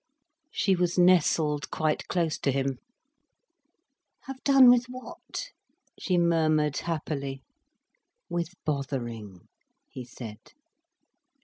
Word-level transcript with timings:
She 0.49 0.75
was 0.75 0.97
nestled 0.97 1.69
quite 1.69 2.07
close 2.07 2.39
to 2.39 2.51
him. 2.51 2.79
"Have 4.21 4.43
done 4.43 4.67
with 4.71 4.85
what?" 4.85 5.51
she 5.99 6.17
murmured, 6.17 6.77
happily. 6.77 7.43
"With 8.27 8.55
bothering," 8.65 9.41
he 9.87 10.03
said. 10.03 10.39